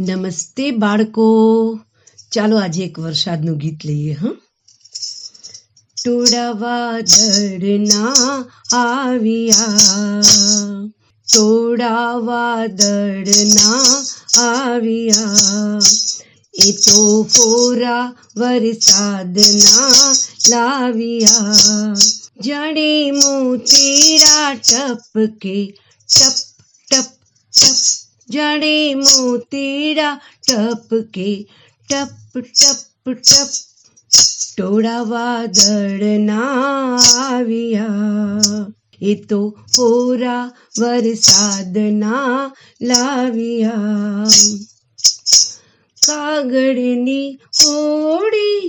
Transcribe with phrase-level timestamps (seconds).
[0.00, 1.26] નમસ્તે બાળકો.
[2.32, 4.24] ચાલો આજે એક વરસાદનું ગીત લઈએ, હ?
[6.04, 8.14] ટોળાવા દળના
[8.76, 9.78] આવ્યા.
[11.32, 14.04] ટોળાવા દળના
[14.42, 15.78] આવ્યા.
[16.54, 20.12] એ તો ફોરા વરસાદના
[20.48, 21.52] લાવ્યા.
[22.44, 25.78] જાણે મોતીરા ટપકે
[26.16, 26.34] ટપ
[26.90, 27.06] ટપ
[27.60, 30.15] ટપ જાણે મોતીડા
[30.45, 31.29] ટપકે
[31.89, 33.51] ટપ ટપ ટપ
[34.51, 36.47] ટોળા વાદળના
[37.21, 38.61] આવ્યા
[39.01, 39.39] એ તો
[39.75, 40.43] પોરા
[40.79, 42.41] વરસાદના
[42.81, 44.27] લાવ્યા
[46.01, 47.27] કાગળની
[47.59, 48.61] હોડી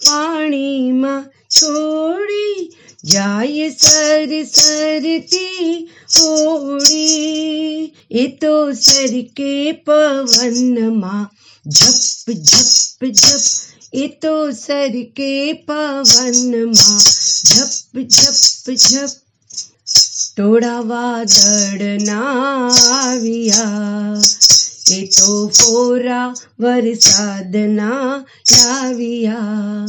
[0.00, 2.58] પાણીમાં છોડી
[3.04, 5.72] જાય સર સરતી
[6.16, 7.61] હોડી
[8.16, 9.52] એ તો સરકે
[9.84, 11.24] પવનમાં
[11.66, 13.46] ઝપ ઝપ ઝપ
[13.94, 15.32] એ તો સરકે
[15.64, 17.00] પવનમાં
[17.48, 19.12] ઝપ ઝપ ઝપ
[20.30, 22.34] ટોળા વાદળના
[22.96, 24.20] આવ્યા
[24.90, 26.26] એ તો ફોરા
[26.60, 28.08] વરસાદના
[28.52, 29.86] લાવ્યા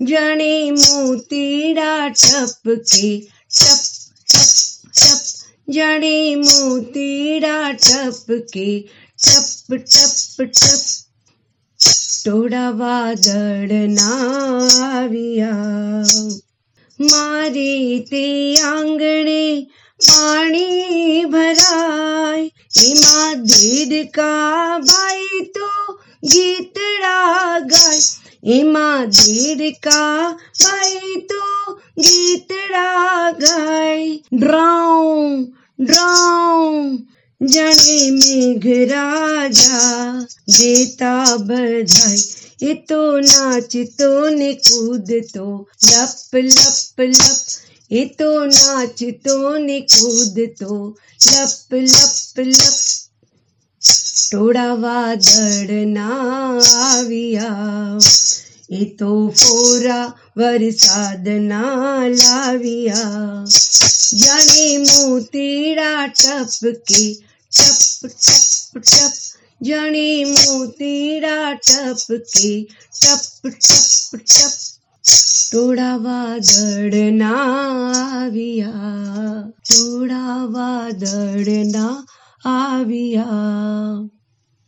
[0.00, 3.08] જાણે મોતીડા ટપકે
[3.50, 3.82] ટપ
[4.28, 4.52] ટપ
[4.94, 5.21] ટપ
[5.67, 8.79] जड़े मोतीरा टप के
[9.25, 10.83] टप टप टप।
[12.25, 15.51] टोड़ा वादड़ नाविया
[16.99, 18.25] मारे ते
[18.61, 19.45] आंगणे
[19.99, 22.41] पानी भराय
[22.83, 24.33] इमा देड का
[24.79, 25.93] भाई तो
[26.25, 27.99] गीतड़ा गाय
[28.56, 30.22] એમાં દેડકા
[30.62, 31.44] ભાઈ તો
[32.02, 35.06] ગીતડા ગાય ડ્રાઉ
[35.78, 36.66] ડ્રાઉ
[37.40, 47.42] જાણે મેઘરાજા દેતા બધાય એ તો નાચતો ને કૂદતો લપ લપ લપ
[47.90, 50.96] એ તો નાચતો ને કૂદતો
[51.28, 53.01] લપ લપ લપ
[54.33, 56.09] ટોળા વાદળના
[56.75, 57.57] આવ્યા.
[58.69, 61.73] એ તો ફોરા વરસાદના
[62.07, 62.95] લાવ્યા.
[64.15, 67.13] જાણે મોતીડા ટપકે,
[67.45, 69.11] ટપ ટપ ટપ.
[69.61, 74.51] જાણે મોતીડા ટપકે, ટપ ટપ ટપ.
[75.51, 77.35] ટોળા વાદળના
[77.93, 78.81] આવ્યા.
[79.49, 82.05] ટોળા વાદળના
[82.45, 83.33] આવ્યા.